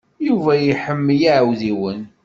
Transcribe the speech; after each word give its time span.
Yuba 0.27 0.51
iḥemmel 0.71 1.19
iɛewdiwen. 1.27 2.01